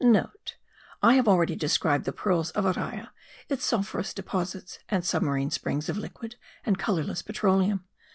[0.01, 3.09] *(* I have already described the pearls of Araya;
[3.49, 7.83] its sulphurous deposits and submarine springs of liquid and colourless petroleum.